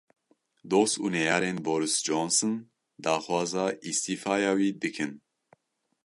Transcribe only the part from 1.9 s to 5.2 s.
Johnson daxwaza îstîfaya wî dikin.